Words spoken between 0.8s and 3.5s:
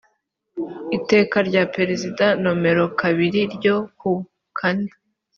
iteka rya perezida nomero kabiri